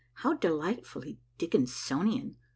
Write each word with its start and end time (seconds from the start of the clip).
"How 0.25 0.33
delightfully 0.33 1.19
Dickensonian. 1.37 2.33